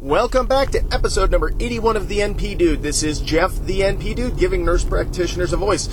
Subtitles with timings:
[0.00, 2.82] Welcome back to episode number 81 of The NP Dude.
[2.82, 5.88] This is Jeff, the NP Dude, giving nurse practitioners a voice.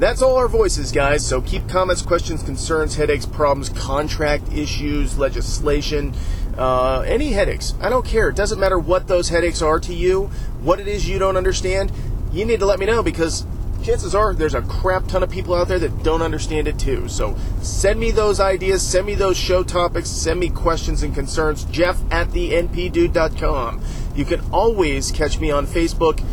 [0.00, 6.12] That's all our voices, guys, so keep comments, questions, concerns, headaches, problems, contract issues, legislation,
[6.58, 7.74] uh, any headaches.
[7.80, 8.28] I don't care.
[8.28, 10.24] It doesn't matter what those headaches are to you,
[10.60, 11.92] what it is you don't understand.
[12.32, 13.46] You need to let me know because
[13.84, 17.06] chances are there's a crap ton of people out there that don't understand it too.
[17.08, 21.64] So send me those ideas, send me those show topics, send me questions and concerns.
[21.66, 23.82] Jeff at the npdude.com.
[24.14, 26.24] You can always catch me on Facebook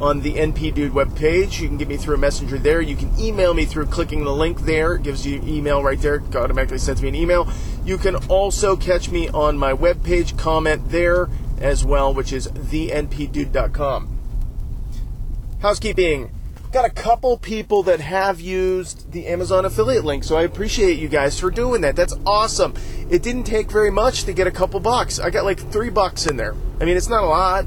[0.00, 1.60] on the NP Dude webpage.
[1.60, 2.80] You can get me through a messenger there.
[2.80, 4.94] You can email me through clicking the link there.
[4.94, 6.16] It gives you email right there.
[6.16, 7.46] It automatically sends me an email.
[7.84, 10.38] You can also catch me on my webpage.
[10.38, 11.28] Comment there
[11.60, 14.18] as well, which is thenpdude.com.
[15.60, 16.30] Housekeeping
[16.72, 21.08] got a couple people that have used the Amazon affiliate link, so I appreciate you
[21.08, 21.96] guys for doing that.
[21.96, 22.74] That's awesome.
[23.10, 25.18] It didn't take very much to get a couple bucks.
[25.18, 26.54] I got like three bucks in there.
[26.80, 27.66] I mean, it's not a lot,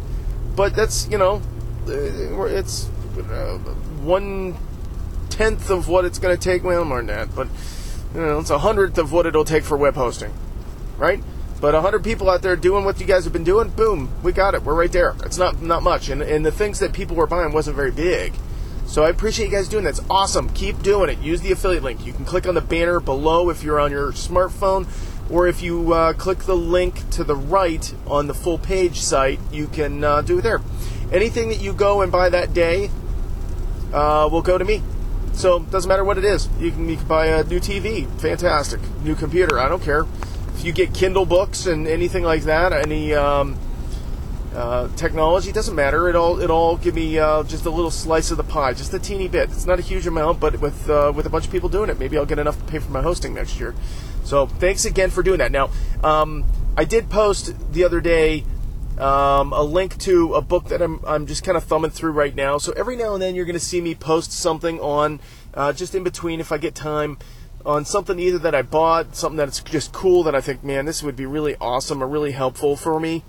[0.55, 1.41] but that's you know,
[1.87, 3.57] uh, it's uh,
[4.03, 4.55] one
[5.29, 6.63] tenth of what it's going to take.
[6.63, 7.47] Well, more than that, but
[8.13, 10.33] you know, it's a hundredth of what it'll take for web hosting,
[10.97, 11.21] right?
[11.59, 14.53] But 100 people out there doing what you guys have been doing, boom, we got
[14.53, 14.63] it.
[14.63, 15.15] We're right there.
[15.23, 18.33] It's not not much, and and the things that people were buying wasn't very big.
[18.85, 19.91] So I appreciate you guys doing that.
[19.91, 20.49] It's awesome.
[20.49, 21.19] Keep doing it.
[21.19, 22.05] Use the affiliate link.
[22.05, 24.87] You can click on the banner below if you're on your smartphone,
[25.31, 29.39] or if you uh, click the link to the right on the full page site,
[29.51, 30.61] you can uh, do it there.
[31.11, 32.91] Anything that you go and buy that day
[33.93, 34.81] uh, will go to me.
[35.33, 36.47] So it doesn't matter what it is.
[36.59, 38.79] You can, you can buy a new TV, fantastic.
[39.03, 40.05] New computer, I don't care.
[40.55, 43.13] If you get Kindle books and anything like that, any.
[43.13, 43.57] Um,
[44.53, 46.09] uh, technology doesn't matter.
[46.09, 48.93] It all it all give me uh, just a little slice of the pie, just
[48.93, 49.49] a teeny bit.
[49.49, 51.99] It's not a huge amount, but with uh, with a bunch of people doing it,
[51.99, 53.73] maybe I'll get enough to pay for my hosting next year.
[54.23, 55.51] So thanks again for doing that.
[55.51, 55.71] Now,
[56.03, 56.45] um,
[56.77, 58.43] I did post the other day
[58.99, 62.35] um, a link to a book that I'm I'm just kind of thumbing through right
[62.35, 62.59] now.
[62.59, 65.19] So every now and then you're going to see me post something on
[65.55, 67.17] uh, just in between if I get time
[67.65, 71.01] on something either that I bought, something that's just cool that I think, man, this
[71.01, 73.23] would be really awesome or really helpful for me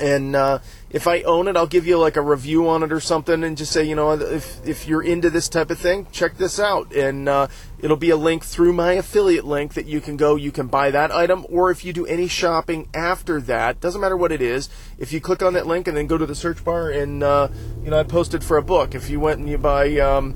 [0.00, 0.58] and uh,
[0.90, 3.56] if I own it, I'll give you like a review on it or something, and
[3.56, 6.92] just say, you know, if if you're into this type of thing, check this out,
[6.92, 7.46] and uh,
[7.78, 10.90] it'll be a link through my affiliate link that you can go, you can buy
[10.90, 14.68] that item, or if you do any shopping after that, doesn't matter what it is.
[14.98, 17.48] If you click on that link and then go to the search bar, and uh,
[17.84, 18.94] you know, I posted for a book.
[18.94, 20.34] If you went and you buy, um,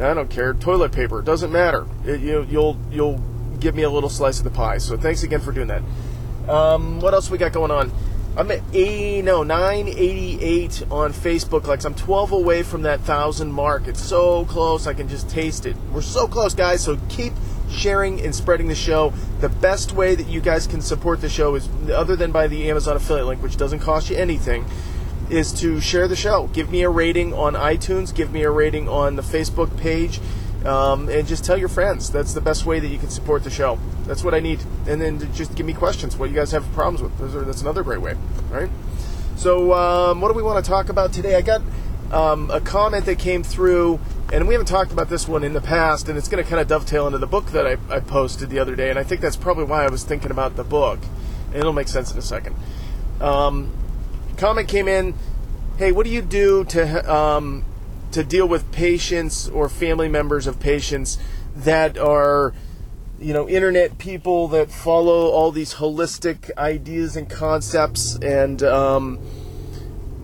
[0.00, 1.86] I don't care, toilet paper, doesn't matter.
[2.04, 3.20] It, you, you'll you'll
[3.58, 4.78] give me a little slice of the pie.
[4.78, 5.82] So thanks again for doing that.
[6.48, 7.92] Um, what else we got going on?
[8.34, 11.84] I'm at 80, no, 988 on Facebook likes.
[11.84, 13.86] I'm 12 away from that 1,000 mark.
[13.86, 15.76] It's so close, I can just taste it.
[15.92, 17.34] We're so close, guys, so keep
[17.70, 19.12] sharing and spreading the show.
[19.40, 22.70] The best way that you guys can support the show is, other than by the
[22.70, 24.64] Amazon affiliate link, which doesn't cost you anything,
[25.28, 26.48] is to share the show.
[26.54, 30.20] Give me a rating on iTunes, give me a rating on the Facebook page
[30.64, 32.10] um, and just tell your friends.
[32.10, 33.78] That's the best way that you can support the show.
[34.06, 34.60] That's what I need.
[34.86, 36.16] And then just give me questions.
[36.16, 37.46] What you guys have problems with?
[37.46, 38.16] That's another great way,
[38.50, 38.70] right?
[39.36, 41.34] So, um, what do we want to talk about today?
[41.34, 41.62] I got
[42.12, 43.98] um, a comment that came through,
[44.32, 46.60] and we haven't talked about this one in the past, and it's going to kind
[46.60, 49.20] of dovetail into the book that I, I, posted the other day, and I think
[49.20, 51.00] that's probably why I was thinking about the book.
[51.46, 52.54] And it'll make sense in a second.
[53.20, 53.72] Um,
[54.36, 55.14] comment came in.
[55.78, 57.64] Hey, what do you do to um,
[58.12, 61.18] to deal with patients or family members of patients
[61.54, 62.54] that are
[63.18, 69.18] you know internet people that follow all these holistic ideas and concepts and um,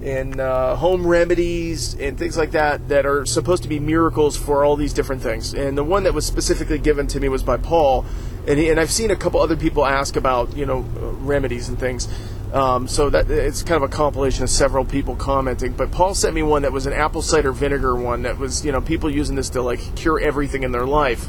[0.02, 4.64] and uh, home remedies and things like that that are supposed to be miracles for
[4.64, 5.54] all these different things.
[5.54, 8.06] And the one that was specifically given to me was by Paul,
[8.46, 10.80] and, he, and I've seen a couple other people ask about you know
[11.20, 12.08] remedies and things.
[12.52, 15.74] Um, so that it's kind of a compilation of several people commenting.
[15.74, 18.72] But Paul sent me one that was an apple cider vinegar one that was you
[18.72, 21.28] know people using this to like cure everything in their life.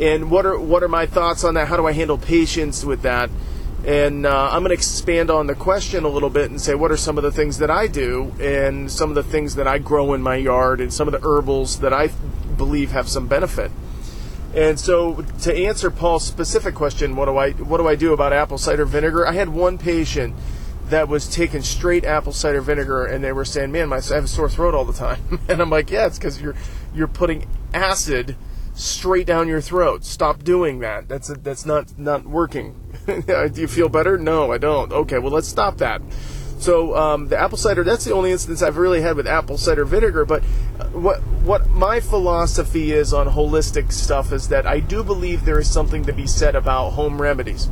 [0.00, 1.68] And what are what are my thoughts on that?
[1.68, 3.30] How do I handle patients with that?
[3.84, 6.92] And uh, I'm going to expand on the question a little bit and say what
[6.92, 9.78] are some of the things that I do and some of the things that I
[9.78, 12.08] grow in my yard and some of the herbals that I
[12.56, 13.72] believe have some benefit.
[14.54, 18.32] And so, to answer Paul's specific question, what do I what do I do about
[18.32, 19.26] apple cider vinegar?
[19.26, 20.34] I had one patient
[20.92, 24.24] that was taking straight apple cider vinegar, and they were saying, "Man, my, I have
[24.24, 26.54] a sore throat all the time." and I'm like, "Yeah, it's because you're
[26.94, 28.36] you're putting acid
[28.74, 30.04] straight down your throat.
[30.04, 31.08] Stop doing that.
[31.08, 32.78] That's a, that's not not working.
[33.06, 34.18] do you feel better?
[34.18, 34.92] No, I don't.
[34.92, 36.02] Okay, well, let's stop that."
[36.58, 39.84] So um, the apple cider, that's the only instance I've really had with apple cider
[39.84, 40.24] vinegar.
[40.24, 40.44] But
[40.92, 45.70] what what my philosophy is on holistic stuff is that I do believe there is
[45.70, 47.68] something to be said about home remedies.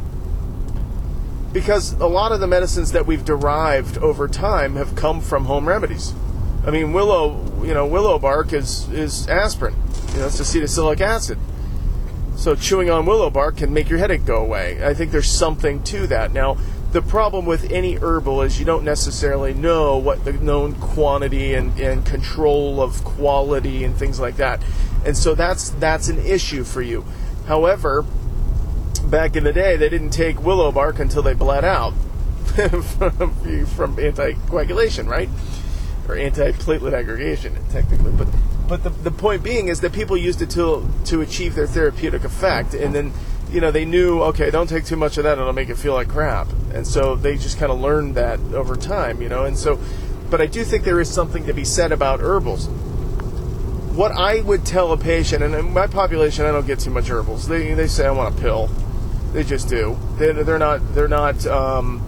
[1.52, 5.68] because a lot of the medicines that we've derived over time have come from home
[5.68, 6.14] remedies.
[6.66, 9.74] I mean, willow, you know, willow bark is is aspirin.
[10.12, 11.38] You know, it's acetylsalicylic acid.
[12.36, 14.84] So chewing on willow bark can make your headache go away.
[14.84, 16.32] I think there's something to that.
[16.32, 16.56] Now,
[16.92, 21.78] the problem with any herbal is you don't necessarily know what the known quantity and,
[21.78, 24.60] and control of quality and things like that.
[25.04, 27.04] And so that's that's an issue for you.
[27.46, 28.04] However,
[29.04, 31.92] back in the day, they didn't take willow bark until they bled out
[32.50, 35.28] from anticoagulation, right?
[36.08, 38.12] Or anti-platelet aggregation, technically.
[38.12, 38.28] But
[38.68, 42.24] but the, the point being is that people used it to to achieve their therapeutic
[42.24, 43.12] effect, and then
[43.52, 45.94] you know they knew okay, don't take too much of that; it'll make it feel
[45.94, 46.48] like crap.
[46.72, 49.44] And so they just kind of learned that over time, you know.
[49.44, 49.80] And so,
[50.30, 52.68] but I do think there is something to be said about herbals
[54.00, 57.08] what I would tell a patient, and in my population, I don't get too much
[57.08, 57.48] herbals.
[57.48, 58.68] They, they say I want a pill.
[59.32, 59.98] They just do.
[60.16, 60.94] They, they're not.
[60.94, 61.44] They're not.
[61.46, 62.06] Um,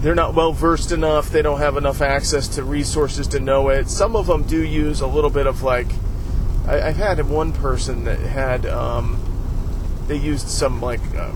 [0.00, 1.30] they're not well versed enough.
[1.30, 3.88] They don't have enough access to resources to know it.
[3.90, 5.88] Some of them do use a little bit of like.
[6.66, 8.66] I, have had one person that had.
[8.66, 9.24] Um,
[10.08, 11.00] they used some like.
[11.16, 11.32] Uh,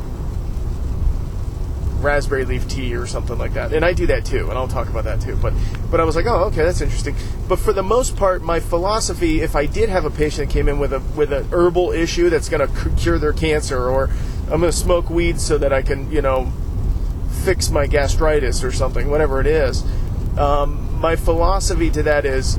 [2.02, 3.72] raspberry leaf tea or something like that.
[3.72, 5.36] And I do that too, and I'll talk about that too.
[5.36, 5.54] But
[5.90, 7.14] but I was like, oh, okay, that's interesting.
[7.48, 10.69] But for the most part, my philosophy, if I did have a patient that came
[10.69, 14.10] in with a with an herbal issue that's going to cure their cancer, or
[14.44, 16.52] I'm going to smoke weed so that I can, you know,
[17.44, 19.84] fix my gastritis or something, whatever it is.
[20.36, 22.58] Um, my philosophy to that is,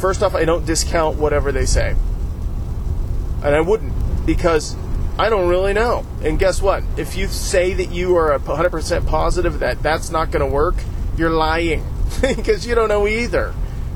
[0.00, 1.96] first off, I don't discount whatever they say,
[3.42, 3.92] and I wouldn't
[4.26, 4.76] because
[5.22, 6.04] I don't really know.
[6.24, 6.82] And guess what?
[6.96, 10.74] If you say that you are 100% positive that that's not going to work,
[11.16, 11.86] you're lying
[12.20, 13.54] because you don't know either,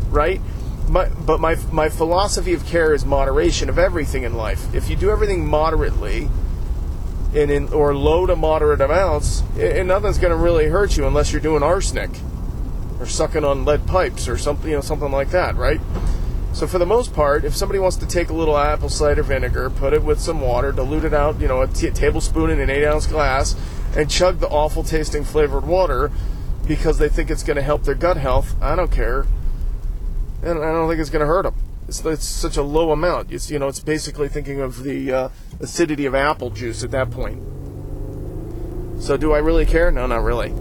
[0.09, 0.41] right?
[0.89, 4.73] My, but my, my philosophy of care is moderation of everything in life.
[4.73, 6.29] If you do everything moderately,
[7.35, 11.33] and in or low to moderate amounts, and nothing's going to really hurt you unless
[11.33, 12.11] you're doing arsenic
[13.01, 15.81] or sucking on lead pipes or something, you know, something like that, right?
[16.57, 19.69] So for the most part, if somebody wants to take a little apple cider vinegar,
[19.69, 22.71] put it with some water, dilute it out, you know, a t- tablespoon in an
[22.71, 23.55] eight ounce glass,
[23.95, 26.11] and chug the awful tasting flavored water
[26.67, 29.27] because they think it's going to help their gut health, I don't care,
[30.43, 31.55] and I don't think it's going to hurt them.
[31.89, 33.31] It's, it's, such a low amount.
[33.31, 35.29] It's you know, it's basically thinking of the uh,
[35.61, 37.39] acidity of apple juice at that point.
[39.03, 39.91] So do I really care?
[39.91, 40.55] No, not really.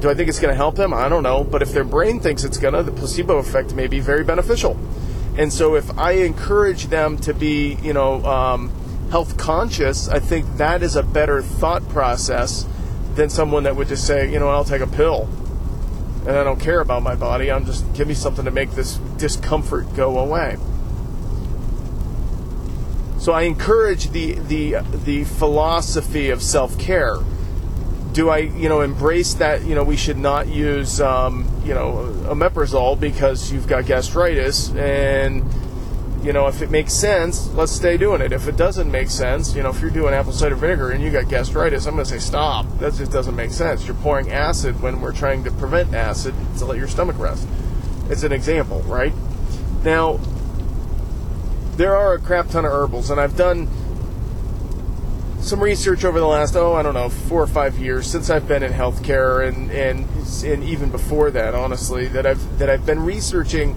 [0.00, 0.94] Do I think it's going to help them?
[0.94, 1.44] I don't know.
[1.44, 4.78] But if their brain thinks it's going to, the placebo effect may be very beneficial.
[5.36, 8.70] And so if I encourage them to be, you know, um,
[9.10, 12.66] health conscious, I think that is a better thought process
[13.14, 15.28] than someone that would just say, you know, I'll take a pill
[16.26, 17.50] and I don't care about my body.
[17.50, 20.56] I'm just give me something to make this discomfort go away.
[23.18, 27.18] So I encourage the the the philosophy of self care
[28.12, 29.64] do I, you know, embrace that?
[29.64, 35.44] You know, we should not use, um, you know, omeprazole because you've got gastritis, and
[36.22, 38.32] you know, if it makes sense, let's stay doing it.
[38.32, 41.10] If it doesn't make sense, you know, if you're doing apple cider vinegar and you
[41.10, 42.64] got gastritis, I'm going to say stop.
[42.78, 43.86] That just doesn't make sense.
[43.86, 47.48] You're pouring acid when we're trying to prevent acid to let your stomach rest.
[48.08, 49.12] It's an example, right?
[49.82, 50.20] Now,
[51.76, 53.66] there are a crap ton of herbals, and I've done
[55.42, 58.46] some research over the last oh I don't know four or five years since I've
[58.46, 60.06] been in healthcare and and
[60.44, 63.76] and even before that honestly that I've that I've been researching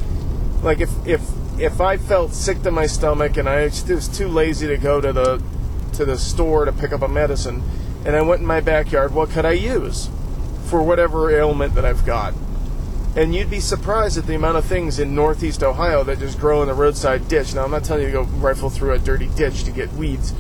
[0.62, 1.22] like if if
[1.60, 5.12] if I felt sick to my stomach and I was too lazy to go to
[5.12, 5.42] the
[5.94, 7.64] to the store to pick up a medicine
[8.06, 10.10] and I went in my backyard what could I use
[10.68, 12.36] for whatever ailment that I've got?
[13.16, 16.62] And you'd be surprised at the amount of things in northeast Ohio that just grow
[16.62, 17.56] in the roadside ditch.
[17.56, 20.34] Now I'm not telling you to go rifle through a dirty ditch to get weeds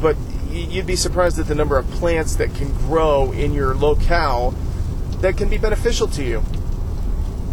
[0.00, 0.16] but
[0.62, 4.54] you'd be surprised at the number of plants that can grow in your locale
[5.20, 6.42] that can be beneficial to you.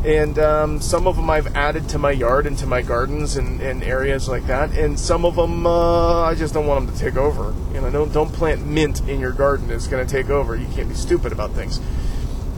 [0.06, 3.60] And um, some of them I've added to my yard and to my gardens and,
[3.60, 4.72] and areas like that.
[4.78, 7.56] And some of them uh, I just don't want them to take over.
[7.74, 10.56] You know, don't don't plant mint in your garden; it's going to take over.
[10.56, 11.82] You can't be stupid about things.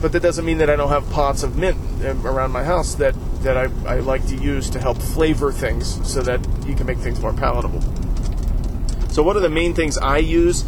[0.02, 2.94] But that doesn't mean that I don't have pots of mint uh, around my house
[2.96, 6.86] that that I, I like to use to help flavor things so that you can
[6.86, 7.82] make things more palatable.
[9.18, 10.64] So, what are the main things I use?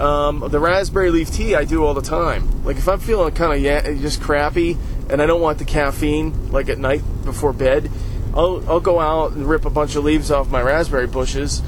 [0.00, 2.64] Um, the raspberry leaf tea I do all the time.
[2.64, 4.76] Like if I'm feeling kind of yeah, just crappy
[5.08, 7.88] and I don't want the caffeine, like at night before bed,
[8.34, 11.62] I'll, I'll go out and rip a bunch of leaves off my raspberry bushes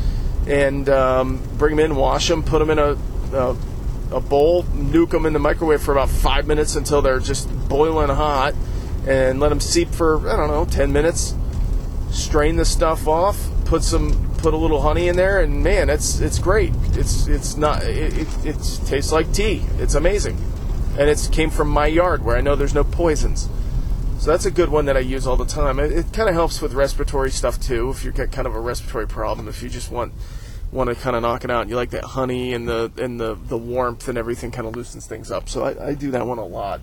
[0.48, 2.96] and um, bring them in, wash them, put them in a,
[3.32, 3.56] a,
[4.10, 8.08] a bowl, nuke them in the microwave for about five minutes until they're just boiling
[8.08, 8.54] hot,
[9.06, 11.36] and let them seep for I don't know ten minutes.
[12.10, 16.20] Strain the stuff off, put some put a little honey in there, and man, it's
[16.20, 16.70] it's great.
[16.92, 19.64] It's it's not it, it, it tastes like tea.
[19.78, 20.38] It's amazing,
[20.98, 23.48] and it came from my yard where I know there's no poisons.
[24.18, 25.78] So that's a good one that I use all the time.
[25.78, 27.88] It, it kind of helps with respiratory stuff too.
[27.88, 30.12] If you get kind of a respiratory problem, if you just want
[30.70, 33.18] want to kind of knock it out, and you like that honey and the and
[33.18, 35.48] the the warmth and everything kind of loosens things up.
[35.48, 36.82] So I, I do that one a lot.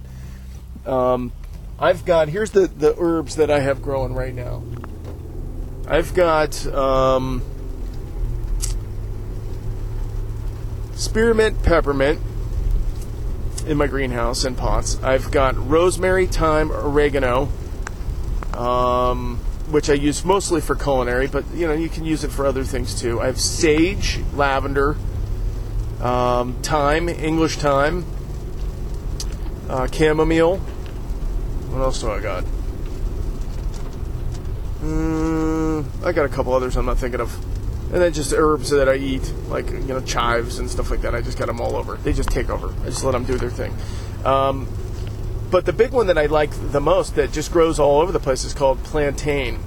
[0.88, 1.32] Um,
[1.78, 4.64] I've got here's the the herbs that I have growing right now.
[5.88, 7.44] I've got um,
[11.02, 12.20] spearmint peppermint
[13.66, 15.02] in my greenhouse in pots.
[15.02, 17.50] I've got rosemary, thyme, oregano,
[18.54, 19.38] um,
[19.72, 22.64] which I use mostly for culinary, but you know you can use it for other
[22.64, 23.20] things too.
[23.20, 24.96] I have sage, lavender,
[26.02, 28.06] um, thyme, English thyme,
[29.70, 30.58] uh, chamomile.
[30.58, 32.44] What else do I got?
[34.82, 37.51] Mm, I got a couple others I'm not thinking of.
[37.92, 41.14] And then just herbs that I eat, like you know chives and stuff like that.
[41.14, 41.98] I just got them all over.
[41.98, 42.74] They just take over.
[42.84, 43.76] I just let them do their thing.
[44.24, 44.68] Um,
[45.52, 48.20] but the big one that I like the most that just grows all over the
[48.20, 49.60] place is called plantain.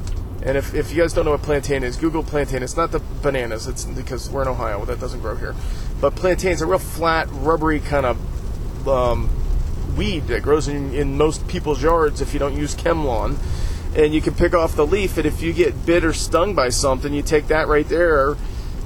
[0.42, 2.62] And if, if you guys don't know what plantain is, Google plantain.
[2.62, 3.66] It's not the bananas.
[3.66, 4.84] It's because we're in Ohio.
[4.84, 5.54] That doesn't grow here.
[6.00, 9.30] But plantain is a real flat, rubbery kind of um,
[9.96, 13.36] weed that grows in, in most people's yards if you don't use ChemLawn
[13.94, 15.16] and you can pick off the leaf.
[15.16, 18.36] And if you get bit or stung by something, you take that right there,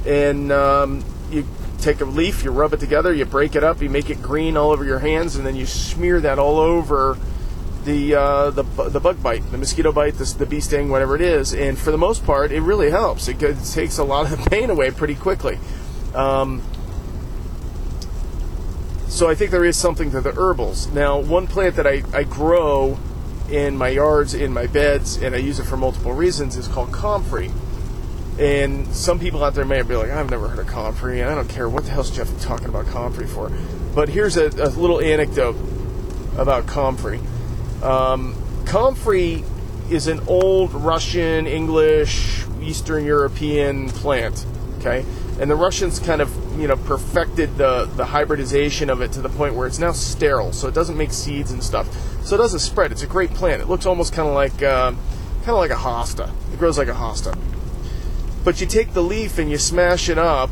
[0.07, 1.47] and um, you
[1.81, 4.57] take a leaf, you rub it together, you break it up, you make it green
[4.57, 7.17] all over your hands, and then you smear that all over
[7.85, 11.23] the uh, the, the bug bite, the mosquito bite, the, the bee sting, whatever it
[11.23, 11.55] is.
[11.55, 13.29] And for the most part, it really helps.
[13.29, 15.59] It, it takes a lot of the pain away pretty quickly.
[16.15, 16.63] Um,
[19.09, 20.89] so I think there is something to the herbals.
[20.89, 22.99] Now, one plant that I, I grow
[23.51, 26.93] in my yards, in my beds, and I use it for multiple reasons, is called
[26.93, 27.51] comfrey.
[28.39, 31.35] And some people out there may be like, I've never heard of comfrey, and I
[31.35, 33.51] don't care what the hell's Jeff talking about comfrey for.
[33.95, 35.57] But here's a, a little anecdote
[36.37, 37.21] about comfrey.
[37.83, 39.45] Um, comfrey
[39.91, 44.47] is an old Russian, English, Eastern European plant.
[44.79, 45.05] Okay,
[45.41, 49.29] and the Russians kind of you know perfected the the hybridization of it to the
[49.29, 51.89] point where it's now sterile, so it doesn't make seeds and stuff.
[52.29, 52.93] So it doesn't spread.
[52.93, 53.63] It's a great plant.
[53.63, 56.31] It looks almost kind of like uh, kind of like a hosta.
[56.53, 57.35] It grows like a hosta.
[58.45, 60.51] But you take the leaf and you smash it up,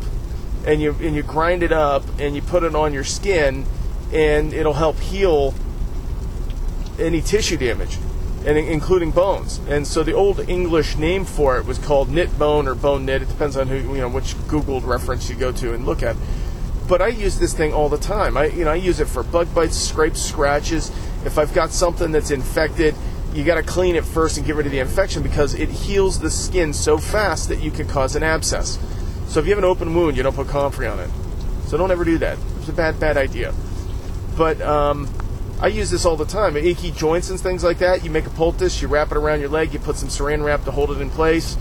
[0.67, 3.67] and you and you grind it up and you put it on your skin,
[4.11, 5.53] and it'll help heal
[6.99, 7.99] any tissue damage,
[8.47, 9.61] and including bones.
[9.69, 13.21] And so the old English name for it was called knit bone or bone knit.
[13.21, 16.17] It depends on who you know which Googled reference you go to and look at.
[16.89, 18.37] But I use this thing all the time.
[18.37, 20.91] I you know I use it for bug bites, scrapes, scratches
[21.27, 22.95] if I've got something that's infected,
[23.35, 26.21] you got to clean it first and get rid of the infection because it heals
[26.21, 28.79] the skin so fast that you can cause an abscess.
[29.27, 31.11] So if you have an open wound, you don't put comfrey on it.
[31.67, 32.39] So don't ever do that.
[32.59, 33.53] It's a bad, bad idea.
[34.37, 35.11] But um,
[35.61, 36.57] I use this all the time.
[36.57, 38.05] Achy joints and things like that.
[38.05, 40.65] You make a poultice, you wrap it around your leg, you put some saran wrap
[40.65, 41.57] to hold it in place,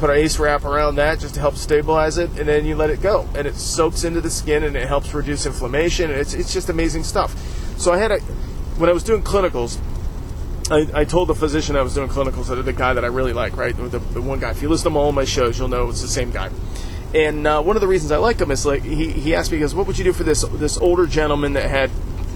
[0.00, 2.90] put an ace wrap around that just to help stabilize it, and then you let
[2.90, 3.28] it go.
[3.34, 6.10] And it soaks into the skin and it helps reduce inflammation.
[6.10, 7.36] And it's, it's just amazing stuff.
[7.78, 8.18] So I had a
[8.80, 9.78] when I was doing clinicals,
[10.70, 13.34] I, I, told the physician I was doing clinicals that the guy that I really
[13.34, 13.76] like, right?
[13.76, 14.50] The, the, one guy.
[14.50, 16.50] If you listen to all my shows, you'll know it's the same guy.
[17.12, 19.58] And uh, one of the reasons I like him is like he, he asked me,
[19.58, 21.90] he goes, "What would you do for this this older gentleman that had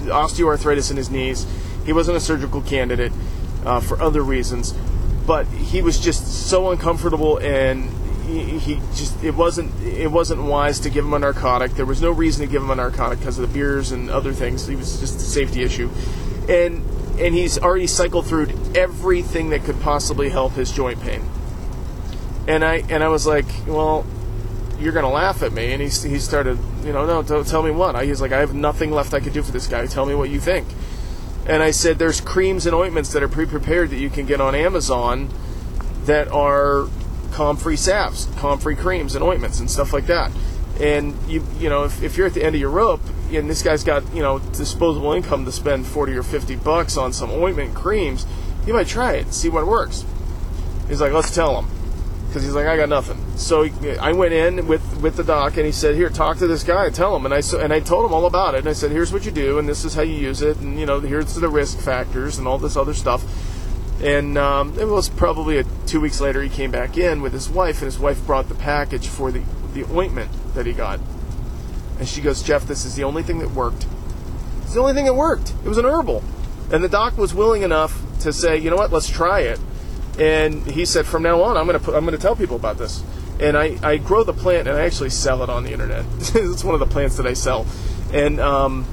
[0.04, 1.46] osteoarthritis in his knees?
[1.86, 3.12] He wasn't a surgical candidate
[3.64, 4.74] uh, for other reasons,
[5.26, 7.90] but he was just so uncomfortable and."
[8.24, 11.72] He, he just it wasn't it wasn't wise to give him a narcotic.
[11.72, 14.32] There was no reason to give him a narcotic because of the beers and other
[14.32, 14.66] things.
[14.66, 15.90] It was just a safety issue
[16.48, 16.84] and
[17.18, 21.24] and he's already cycled through everything that could possibly help his joint pain.
[22.48, 24.04] And I and I was like, well,
[24.78, 25.72] you're gonna laugh at me.
[25.72, 28.02] And he he started, you know, no, don't tell me what.
[28.04, 29.86] He's like, I have nothing left I could do for this guy.
[29.86, 30.66] Tell me what you think.
[31.46, 34.54] And I said, there's creams and ointments that are pre-prepared that you can get on
[34.54, 35.28] Amazon
[36.04, 36.88] that are
[37.32, 40.30] comfrey salves, comfrey creams and ointments and stuff like that.
[40.80, 43.00] And you you know, if, if you're at the end of your rope
[43.32, 47.12] and this guy's got you know disposable income to spend 40 or 50 bucks on
[47.12, 48.26] some ointment creams
[48.64, 50.04] he might try it see what works
[50.88, 51.70] he's like let's tell him
[52.34, 53.68] because he's like i got nothing so
[54.00, 56.90] i went in with with the doc and he said here talk to this guy
[56.90, 59.12] tell him and i and i told him all about it and i said here's
[59.12, 61.48] what you do and this is how you use it and you know here's the
[61.48, 63.24] risk factors and all this other stuff
[64.02, 67.48] and um, it was probably a, two weeks later he came back in with his
[67.48, 70.98] wife and his wife brought the package for the the ointment that he got
[71.98, 73.86] and she goes, Jeff, this is the only thing that worked.
[74.62, 75.52] It's the only thing that worked.
[75.64, 76.24] It was an herbal.
[76.72, 79.60] And the doc was willing enough to say, you know what, let's try it.
[80.18, 82.78] And he said, from now on, I'm going to I'm going to tell people about
[82.78, 83.02] this.
[83.40, 86.04] and I, I grow the plant and I actually sell it on the internet.
[86.34, 87.66] it's one of the plants that I sell,
[88.12, 88.86] and um,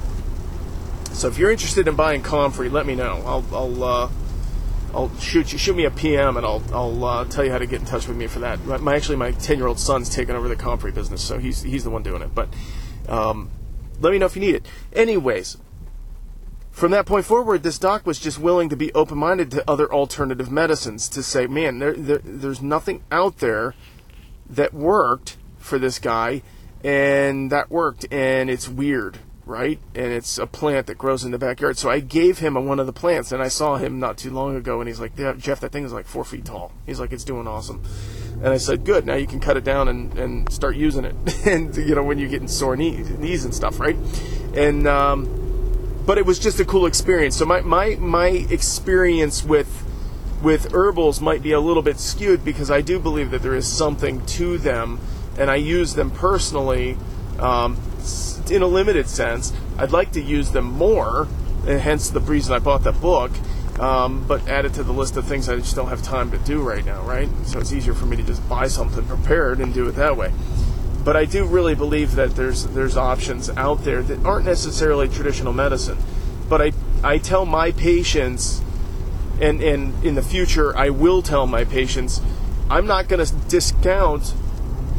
[1.12, 3.22] so if you're interested in buying comfrey, let me know.
[3.24, 4.10] I'll I'll uh,
[4.94, 7.66] I'll shoot you shoot me a PM and I'll I'll uh, tell you how to
[7.66, 8.64] get in touch with me for that.
[8.64, 11.84] My actually my ten year old son's taking over the comfrey business, so he's he's
[11.84, 12.34] the one doing it.
[12.34, 12.48] But
[13.08, 13.50] um,
[14.00, 14.66] let me know if you need it.
[14.92, 15.56] Anyways,
[16.72, 19.92] from that point forward, this doc was just willing to be open minded to other
[19.92, 23.74] alternative medicines to say, man, there, there, there's nothing out there
[24.48, 26.42] that worked for this guy,
[26.82, 29.78] and that worked, and it's weird, right?
[29.94, 31.76] And it's a plant that grows in the backyard.
[31.76, 34.30] So I gave him a, one of the plants, and I saw him not too
[34.30, 36.72] long ago, and he's like, yeah, Jeff, that thing is like four feet tall.
[36.86, 37.82] He's like, it's doing awesome.
[38.36, 41.14] And I said, good, now you can cut it down and, and start using it.
[41.46, 43.96] and, you know, when you're getting sore knees, knees and stuff, right?
[44.54, 45.41] And, um,
[46.04, 47.36] but it was just a cool experience.
[47.36, 49.84] So my, my, my experience with
[50.42, 53.64] with herbals might be a little bit skewed because I do believe that there is
[53.64, 54.98] something to them,
[55.38, 56.96] and I use them personally
[57.38, 57.76] um,
[58.50, 59.52] in a limited sense.
[59.78, 61.28] I'd like to use them more,
[61.64, 63.30] and hence the reason I bought the book.
[63.78, 66.38] Um, but add it to the list of things I just don't have time to
[66.38, 67.28] do right now, right?
[67.44, 70.32] So it's easier for me to just buy something prepared and do it that way
[71.04, 75.52] but I do really believe that there's there's options out there that aren't necessarily traditional
[75.52, 75.98] medicine.
[76.48, 78.62] But I I tell my patients,
[79.40, 82.20] and and in the future I will tell my patients,
[82.70, 84.34] I'm not going to discount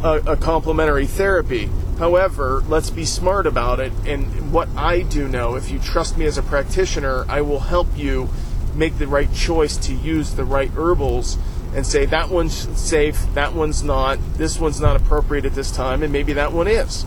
[0.04, 1.70] a, a complementary therapy.
[1.98, 3.94] However, let's be smart about it.
[4.06, 7.88] And what I do know, if you trust me as a practitioner, I will help
[7.96, 8.30] you
[8.76, 11.38] make the right choice to use the right herbals
[11.76, 16.04] and say that one's safe, that one's not, this one's not appropriate at this time,
[16.04, 17.06] and maybe that one is.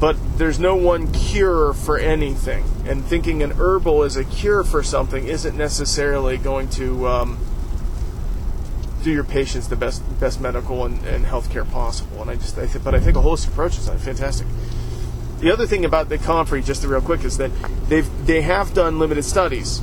[0.00, 4.82] But there's no one cure for anything, and thinking an herbal is a cure for
[4.82, 7.38] something isn't necessarily going to um,
[9.02, 12.20] do your patients the best best medical and, and healthcare possible.
[12.20, 14.46] And I just, I th- but I think a holistic approach is fantastic.
[15.38, 17.50] The other thing about the comfrey, just real quick, is that
[17.88, 19.80] they've they have done limited studies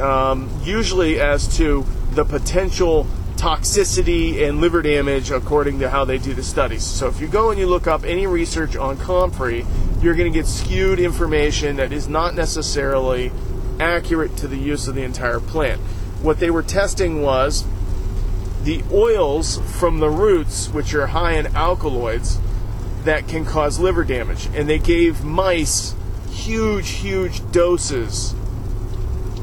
[0.00, 6.34] um, usually as to the potential toxicity and liver damage according to how they do
[6.34, 6.82] the studies.
[6.82, 9.64] So if you go and you look up any research on comfrey,
[10.02, 13.30] you're going to get skewed information that is not necessarily
[13.78, 15.80] accurate to the use of the entire plant.
[16.20, 17.64] What they were testing was
[18.64, 22.40] the oils from the roots, which are high in alkaloids,
[23.04, 24.48] that can cause liver damage.
[24.52, 25.94] And they gave mice
[26.30, 28.34] huge, huge doses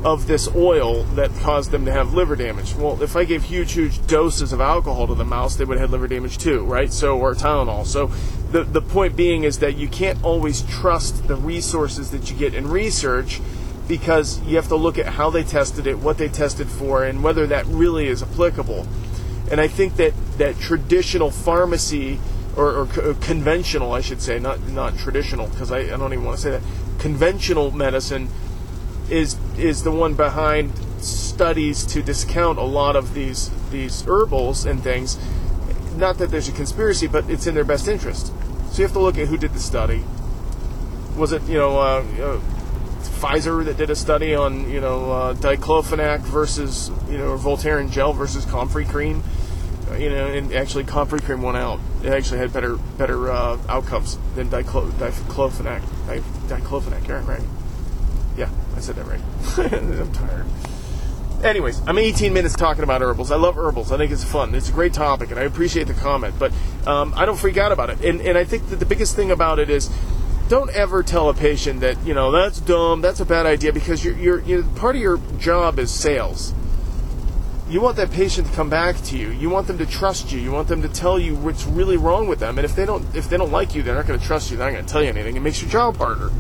[0.06, 2.76] of this oil that caused them to have liver damage.
[2.76, 5.90] Well, if I gave huge, huge doses of alcohol to the mouse, they would have
[5.90, 6.94] liver damage too, right?
[6.94, 7.88] So, or Tylenol.
[7.88, 8.12] So,
[8.52, 12.54] the, the point being is that you can't always trust the resources that you get
[12.54, 13.42] in research
[13.88, 17.24] because you have to look at how they tested it, what they tested for, and
[17.24, 18.88] whether that really is applicable.
[19.50, 22.20] And I think that, that traditional pharmacy,
[22.56, 26.26] or, or, or conventional, I should say, not, not traditional, because I, I don't even
[26.26, 26.62] want to say that,
[27.00, 28.30] conventional medicine
[29.10, 30.72] is is the one behind
[31.04, 35.18] studies to discount a lot of these these herbals and things.
[35.96, 38.28] Not that there's a conspiracy, but it's in their best interest.
[38.72, 40.04] So you have to look at who did the study.
[41.16, 42.40] Was it you know uh, uh,
[43.02, 48.14] Pfizer that did a study on you know uh, diclofenac versus you know Voltaren gel
[48.14, 49.24] versus comfrey cream?
[49.90, 51.80] Uh, you know, and actually comfrey cream won out.
[52.04, 55.82] It actually had better better uh, outcomes than diclo- diclofenac.
[56.48, 57.42] Diclofenac, yeah, right?
[58.36, 59.22] Yeah, I said that right.
[59.74, 60.46] I'm tired.
[61.44, 63.32] Anyways, I'm 18 minutes talking about herbals.
[63.32, 63.92] I love herbals.
[63.92, 64.56] I think it's fun.
[64.56, 66.36] It's a great topic, and I appreciate the comment.
[66.40, 66.52] But
[66.88, 68.04] um, I don't freak out about it.
[68.04, 69.90] And, and I think that the biggest thing about it is
[70.48, 74.04] don't ever tell a patient that you know that's dumb, that's a bad idea, because
[74.04, 76.54] you're, you're, you're part of your job is sales.
[77.68, 79.30] You want that patient to come back to you.
[79.30, 80.40] You want them to trust you.
[80.40, 82.60] You want them to tell you what's really wrong with them.
[82.60, 84.58] And if they don't, if they don't like you, they're not going to trust you.
[84.58, 85.36] They're not going to tell you anything.
[85.36, 86.32] It makes your job harder.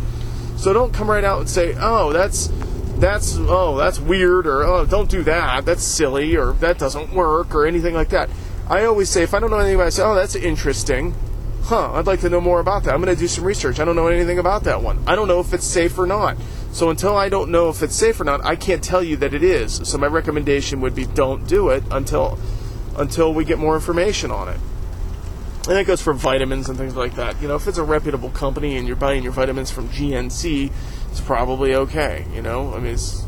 [0.58, 2.50] So don't come right out and say, "Oh, that's
[2.98, 5.66] that's oh, that's weird," or "Oh, don't do that.
[5.66, 8.30] That's silly," or "That doesn't work," or anything like that.
[8.68, 11.14] I always say, if I don't know anything about it, I say, "Oh, that's interesting."
[11.64, 12.94] Huh, I'd like to know more about that.
[12.94, 13.80] I'm going to do some research.
[13.80, 15.04] I don't know anything about that one.
[15.08, 16.38] I don't know if it's safe or not.
[16.72, 19.34] So until I don't know if it's safe or not, I can't tell you that
[19.34, 19.82] it is.
[19.84, 22.38] So my recommendation would be don't do it until
[22.98, 24.60] until we get more information on it.
[25.68, 27.42] And that goes for vitamins and things like that.
[27.42, 30.72] You know, if it's a reputable company and you're buying your vitamins from GNC,
[31.10, 32.26] it's probably okay.
[32.36, 33.24] You know, I mean, it's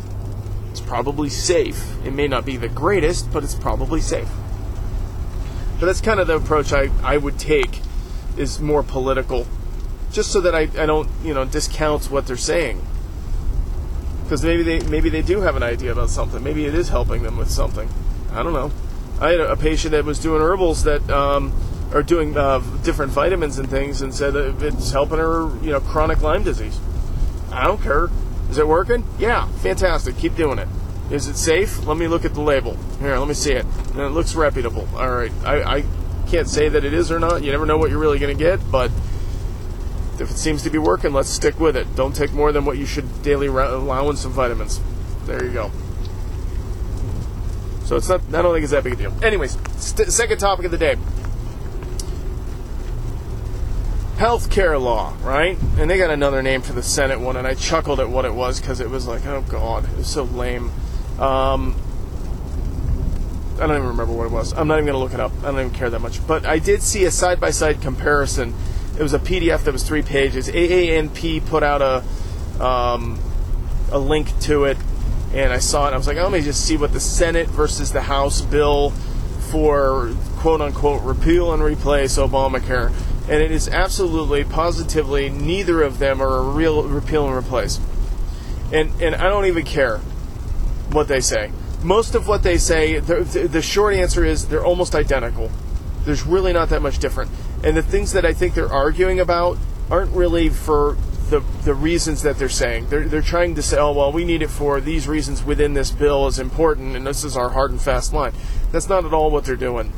[0.69, 1.83] it's probably safe.
[2.05, 4.29] It may not be the greatest, but it's probably safe.
[5.79, 7.81] But that's kind of the approach I, I would take
[8.37, 9.47] is more political,
[10.11, 12.85] just so that I, I don't you know discount what they're saying.
[14.23, 16.43] Because maybe they maybe they do have an idea about something.
[16.43, 17.89] Maybe it is helping them with something.
[18.31, 18.71] I don't know.
[19.19, 21.51] I had a patient that was doing herbals that um,
[21.93, 26.21] are doing uh, different vitamins and things, and said it's helping her, you know, chronic
[26.21, 26.79] Lyme disease.
[27.51, 28.09] I don't care.
[28.49, 29.05] Is it working?
[29.19, 30.17] Yeah, fantastic.
[30.17, 30.67] Keep doing it.
[31.09, 31.85] Is it safe?
[31.85, 32.75] Let me look at the label.
[32.99, 33.65] Here, let me see it.
[33.91, 34.87] And it looks reputable.
[34.95, 35.31] All right.
[35.45, 35.83] I, I
[36.27, 37.43] can't say that it is or not.
[37.43, 38.91] You never know what you're really going to get, but
[40.19, 41.95] if it seems to be working, let's stick with it.
[41.95, 44.81] Don't take more than what you should daily allowance of vitamins.
[45.25, 45.71] There you go.
[47.85, 48.21] So it's not.
[48.33, 49.13] I don't think it's that big a deal.
[49.23, 50.97] Anyways, st- second topic of the day.
[54.17, 55.57] Healthcare law, right?
[55.77, 58.33] And they got another name for the Senate one, and I chuckled at what it
[58.33, 60.71] was because it was like, oh god, it was so lame.
[61.19, 61.75] Um,
[63.55, 64.53] I don't even remember what it was.
[64.53, 65.31] I'm not even going to look it up.
[65.39, 66.25] I don't even care that much.
[66.27, 68.53] But I did see a side by side comparison
[68.97, 70.47] it was a PDF that was three pages.
[70.49, 73.19] AANP put out a um,
[73.91, 74.77] a link to it,
[75.33, 75.93] and I saw it.
[75.93, 78.89] I was like, oh, let me just see what the Senate versus the House bill
[79.51, 82.91] for quote unquote repeal and replace Obamacare,
[83.29, 87.79] and it is absolutely, positively, neither of them are a real repeal and replace.
[88.71, 89.99] And and I don't even care
[90.91, 91.51] what they say.
[91.83, 95.51] Most of what they say, the, the short answer is they're almost identical.
[96.05, 97.29] There's really not that much different.
[97.63, 99.57] And the things that I think they're arguing about
[99.89, 100.97] aren't really for
[101.29, 102.87] the, the reasons that they're saying.
[102.89, 105.91] They're, they're trying to say, oh, well, we need it for these reasons within this
[105.91, 108.33] bill is important, and this is our hard and fast line.
[108.71, 109.91] That's not at all what they're doing.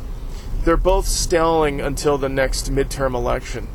[0.70, 3.68] They're both stalling until the next midterm election.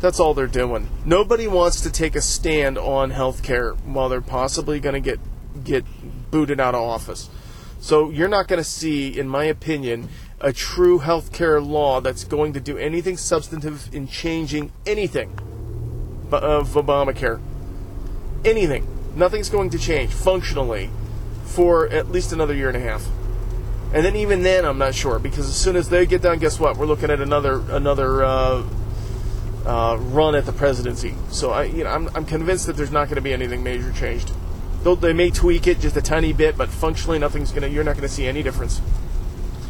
[0.00, 0.88] That's all they're doing.
[1.04, 5.20] Nobody wants to take a stand on health care while they're possibly going to get
[5.62, 5.84] get
[6.32, 7.30] booted out of office.
[7.78, 10.08] So you're not going to see, in my opinion,
[10.40, 15.38] a true health care law that's going to do anything substantive in changing anything
[16.32, 17.40] of Obamacare.
[18.44, 18.88] Anything.
[19.14, 20.90] Nothing's going to change functionally
[21.44, 23.06] for at least another year and a half.
[23.94, 26.60] And then even then, I'm not sure because as soon as they get done, guess
[26.60, 26.76] what?
[26.76, 28.64] We're looking at another another uh,
[29.64, 31.14] uh, run at the presidency.
[31.30, 33.92] So I, you know, I'm, I'm convinced that there's not going to be anything major
[33.92, 34.32] changed.
[34.82, 37.70] They'll, they may tweak it just a tiny bit, but functionally, nothing's going to.
[37.70, 38.82] You're not going to see any difference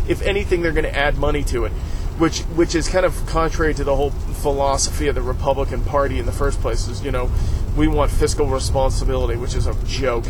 [0.08, 1.72] if anything, they're going to add money to it,
[2.18, 6.26] which which is kind of contrary to the whole philosophy of the Republican Party in
[6.26, 6.88] the first place.
[6.88, 7.30] Is you know,
[7.76, 10.26] we want fiscal responsibility, which is a joke.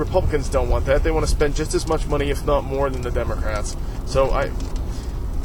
[0.00, 1.04] Republicans don't want that.
[1.04, 3.76] They want to spend just as much money, if not more, than the Democrats.
[4.06, 4.50] So I,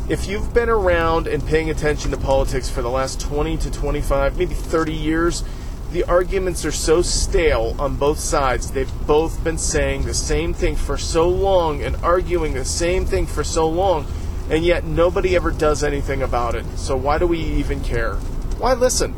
[0.10, 4.38] if you've been around and paying attention to politics for the last 20 to 25,
[4.38, 5.44] maybe 30 years,
[5.92, 8.72] the arguments are so stale on both sides.
[8.72, 13.28] They've both been saying the same thing for so long and arguing the same thing
[13.28, 14.08] for so long,
[14.50, 16.66] and yet nobody ever does anything about it.
[16.78, 18.16] So why do we even care?
[18.58, 19.14] Why listen?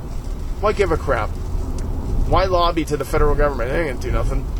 [0.62, 1.30] Why give a crap?
[2.28, 3.72] Why lobby to the federal government?
[3.72, 4.57] They ain't gonna do nothing.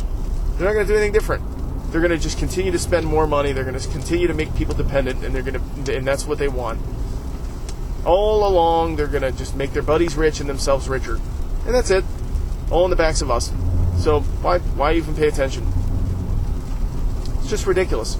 [0.58, 1.42] They're not gonna do anything different.
[1.90, 3.52] They're gonna just continue to spend more money.
[3.52, 6.80] They're gonna continue to make people dependent, and they're gonna, and that's what they want.
[8.04, 11.18] All along, they're gonna just make their buddies rich and themselves richer
[11.68, 12.04] and that's it.
[12.70, 13.52] All in the backs of us.
[13.98, 15.70] So why why even pay attention?
[17.38, 18.16] It's just ridiculous.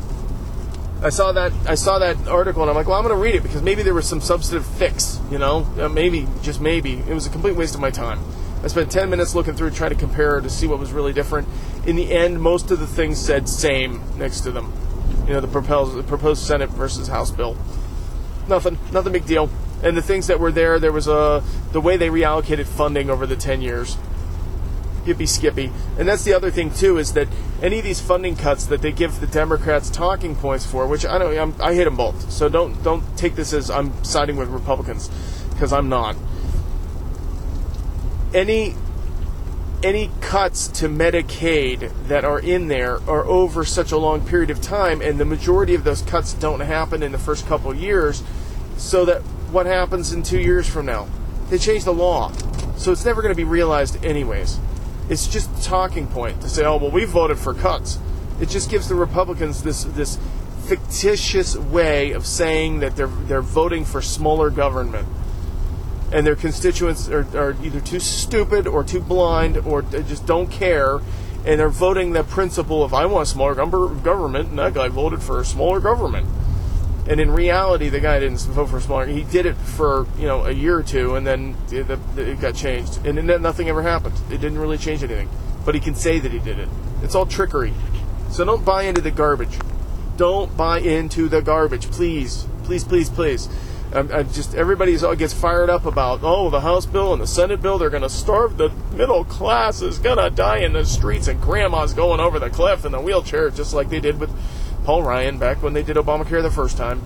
[1.03, 3.35] I saw that I saw that article and I'm like, well, I'm going to read
[3.35, 5.19] it because maybe there was some substantive fix.
[5.31, 8.21] You know, uh, maybe just maybe it was a complete waste of my time.
[8.63, 11.49] I spent 10 minutes looking through trying to compare to see what was really different.
[11.89, 14.73] In the end, most of the things said same next to them.
[15.27, 17.57] You know, the proposed the proposed Senate versus House bill.
[18.47, 19.51] Nothing, nothing big deal
[19.83, 23.27] and the things that were there, there was a the way they reallocated funding over
[23.27, 23.97] the ten years.
[25.05, 27.29] Yippee skippy, and that's the other thing too is that
[27.63, 31.19] any of these funding cuts that they give the Democrats talking points for, which I
[31.19, 32.31] don't, I'm, I hate them both.
[32.31, 35.09] So don't don't take this as I'm siding with Republicans
[35.51, 36.17] because I'm not.
[38.35, 38.75] Any
[39.83, 44.61] any cuts to Medicaid that are in there are over such a long period of
[44.61, 48.23] time, and the majority of those cuts don't happen in the first couple years,
[48.77, 51.07] so that what happens in two years from now.
[51.51, 52.33] They change the law.
[52.77, 54.59] So it's never going to be realized, anyways.
[55.09, 57.99] It's just a talking point to say, oh, well, we voted for cuts.
[58.41, 60.19] It just gives the Republicans this, this
[60.67, 65.09] fictitious way of saying that they're, they're voting for smaller government.
[66.13, 71.01] And their constituents are, are either too stupid or too blind or just don't care.
[71.45, 75.23] And they're voting the principle of, I want a smaller government, and that guy voted
[75.23, 76.27] for a smaller government.
[77.09, 79.07] And in reality, the guy didn't vote for a smaller.
[79.07, 83.07] He did it for you know a year or two, and then it, got changed,
[83.07, 84.15] and then nothing ever happened.
[84.31, 85.31] It didn't really change anything.
[85.65, 86.69] But he can say that he did it.
[87.03, 87.73] It's all trickery.
[88.31, 89.59] So don't buy into the garbage.
[90.19, 93.49] Don't buy into the garbage, please, please, please, please.
[93.93, 97.63] I'm, I'm just everybody gets fired up about oh the House bill and the Senate
[97.63, 97.79] bill.
[97.79, 101.41] They're going to starve the middle class is going to die in the streets, and
[101.41, 104.31] grandma's going over the cliff in the wheelchair, just like they did with
[104.85, 107.03] Paul Ryan back when they did Obamacare the first time.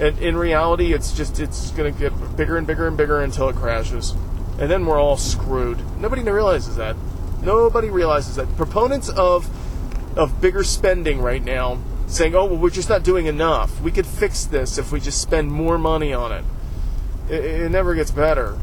[0.00, 3.48] And in reality, it's just it's going to get bigger and bigger and bigger until
[3.48, 4.10] it crashes,
[4.58, 5.78] and then we're all screwed.
[6.00, 6.96] Nobody realizes that.
[7.40, 8.56] Nobody realizes that.
[8.56, 9.48] Proponents of
[10.18, 11.78] of bigger spending right now
[12.14, 13.80] saying, "Oh, well, we're just not doing enough.
[13.80, 16.44] We could fix this if we just spend more money on it."
[17.28, 18.58] It, it never gets better.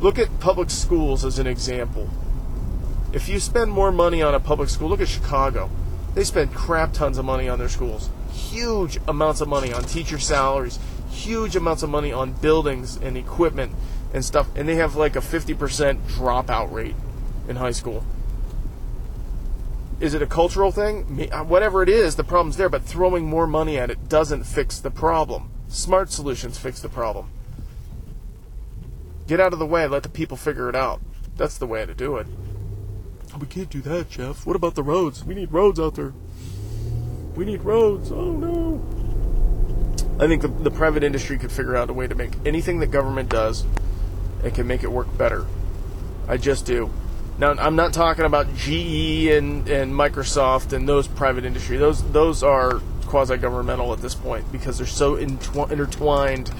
[0.00, 2.08] Look at public schools as an example.
[3.12, 5.70] If you spend more money on a public school, look at Chicago.
[6.14, 8.10] They spend crap tons of money on their schools.
[8.30, 10.78] Huge amounts of money on teacher salaries,
[11.10, 13.72] huge amounts of money on buildings and equipment
[14.12, 14.48] and stuff.
[14.54, 16.94] And they have like a 50% dropout rate
[17.48, 18.04] in high school.
[20.00, 21.28] Is it a cultural thing?
[21.32, 24.78] Uh, whatever it is, the problem's there, but throwing more money at it doesn't fix
[24.78, 25.50] the problem.
[25.68, 27.30] Smart solutions fix the problem.
[29.26, 31.00] Get out of the way, let the people figure it out.
[31.36, 32.26] That's the way to do it.
[33.38, 34.46] We can't do that, Jeff.
[34.46, 35.24] What about the roads?
[35.24, 36.12] We need roads out there.
[37.34, 38.10] We need roads.
[38.10, 38.82] Oh no.
[40.20, 42.88] I think the, the private industry could figure out a way to make anything that
[42.88, 43.64] government does
[44.42, 45.46] and can make it work better.
[46.26, 46.90] I just do.
[47.38, 51.76] Now I'm not talking about GE and, and Microsoft and those private industry.
[51.76, 56.50] Those those are quasi governmental at this point because they're so intw- intertwined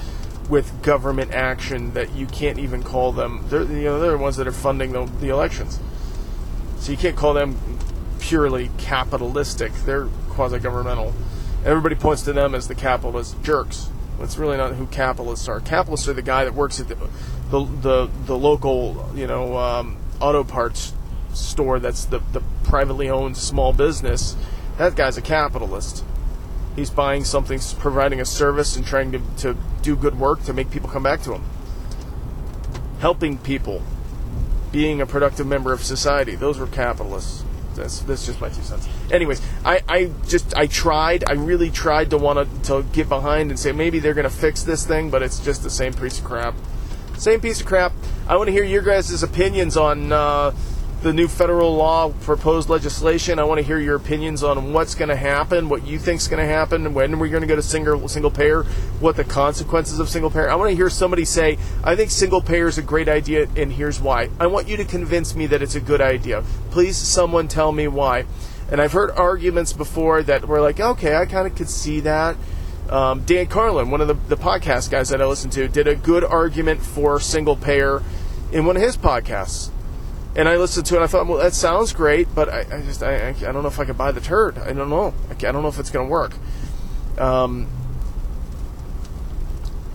[0.49, 3.45] with government action that you can't even call them.
[3.49, 5.81] They're you know they're the ones that are funding the, the elections.
[6.79, 7.59] So you can't call them
[8.21, 9.73] purely capitalistic.
[9.85, 11.13] They're quasi governmental.
[11.65, 13.91] Everybody points to them as the capitalist jerks.
[14.21, 15.61] It's really not who capitalists are.
[15.61, 16.97] Capitalists are the guy that works at the
[17.51, 20.93] the the, the local you know um, auto parts
[21.33, 24.37] store that's the, the privately owned small business.
[24.77, 26.05] That guy's a capitalist.
[26.77, 30.71] He's buying something, providing a service, and trying to, to do good work to make
[30.71, 31.43] people come back to him.
[33.01, 33.83] Helping people,
[34.71, 36.37] being a productive member of society.
[36.37, 37.45] Those were capitalists.
[37.75, 38.89] That's, that's just my two cents.
[39.11, 41.25] Anyways, I, I just I tried.
[41.29, 44.85] I really tried to want to get behind and say maybe they're to fix this
[44.87, 46.55] thing, but it's just the same piece of crap.
[47.17, 47.93] Same piece of crap.
[48.29, 50.55] I want to hear your guys' opinions on uh,
[51.01, 53.39] the new federal law proposed legislation.
[53.39, 56.29] I want to hear your opinions on what's going to happen, what you think is
[56.29, 58.65] going to happen, when we're going to go to single single payer,
[59.01, 60.51] what the consequences of single payer.
[60.51, 63.73] I want to hear somebody say, "I think single payer is a great idea, and
[63.73, 66.45] here's why." I want you to convince me that it's a good idea.
[66.71, 68.27] Please, someone tell me why.
[68.71, 72.37] And I've heard arguments before that were like, "Okay, I kind of could see that."
[72.91, 75.95] Um, Dan Carlin, one of the, the podcast guys that I listen to, did a
[75.95, 78.03] good argument for single payer
[78.53, 79.71] in one of his podcasts
[80.39, 80.99] and I listened to it.
[80.99, 83.67] and I thought, well, that sounds great, but I, I just I, I, don't know
[83.67, 84.57] if I could buy the turd.
[84.57, 85.13] I don't know.
[85.29, 86.35] I, don't know if it's going to work.
[87.19, 87.67] Um,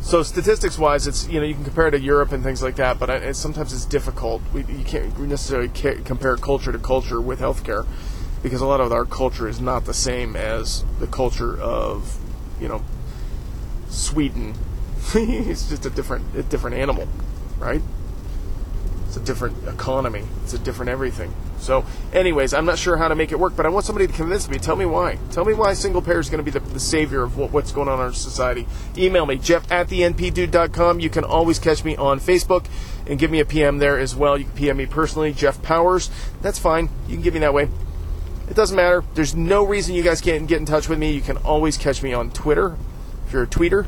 [0.02, 2.76] so statistics wise, it's you know you can compare it to Europe and things like
[2.76, 4.42] that, but sometimes it's difficult.
[4.54, 7.88] We, you can't necessarily compare culture to culture with healthcare
[8.44, 12.20] because a lot of our culture is not the same as the culture of
[12.60, 12.84] you know
[13.88, 14.56] Sweden.
[15.16, 17.08] it's just a different a different animal,
[17.58, 17.82] right?
[19.14, 20.24] It's a different economy.
[20.44, 21.32] It's a different everything.
[21.60, 24.14] So, anyways, I'm not sure how to make it work, but I want somebody to
[24.14, 24.58] convince me.
[24.58, 25.20] Tell me why.
[25.30, 27.72] Tell me why single payer is going to be the, the savior of what, what's
[27.72, 28.66] going on in our society.
[28.98, 31.00] Email me, jeff at the npdude.com.
[31.00, 32.66] You can always catch me on Facebook
[33.06, 34.36] and give me a PM there as well.
[34.36, 36.10] You can PM me personally, Jeff Powers.
[36.42, 36.90] That's fine.
[37.08, 37.70] You can give me that way.
[38.50, 39.04] It doesn't matter.
[39.14, 41.12] There's no reason you guys can't get in touch with me.
[41.12, 42.78] You can always catch me on Twitter.
[43.28, 43.86] If you're a tweeter,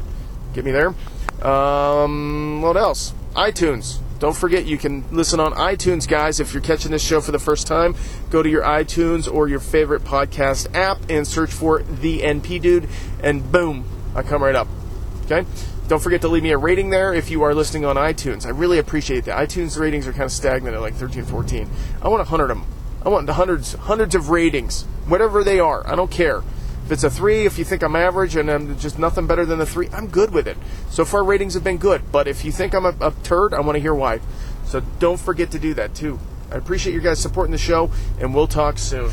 [0.53, 0.93] get me there.
[1.43, 3.15] Um, what else?
[3.33, 4.01] iTunes.
[4.17, 6.39] Don't forget, you can listen on iTunes, guys.
[6.39, 7.95] If you're catching this show for the first time,
[8.29, 12.87] go to your iTunes or your favorite podcast app and search for The NP Dude,
[13.21, 13.83] and boom,
[14.15, 14.67] I come right up.
[15.25, 15.45] Okay?
[15.87, 18.45] Don't forget to leave me a rating there if you are listening on iTunes.
[18.45, 19.37] I really appreciate that.
[19.37, 21.69] iTunes ratings are kind of stagnant at like 13, 14.
[22.01, 22.67] I want 100 of them.
[23.03, 25.85] I want the hundreds, hundreds of ratings, whatever they are.
[25.87, 26.41] I don't care.
[26.85, 29.57] If it's a three, if you think I'm average and I'm just nothing better than
[29.57, 30.55] the three, I'm good with it.
[30.91, 32.11] So far, ratings have been good.
[32.11, 34.19] But if you think I'm a, a turd, I want to hear why.
[34.65, 36.19] So don't forget to do that too.
[36.51, 39.11] I appreciate you guys supporting the show, and we'll talk soon.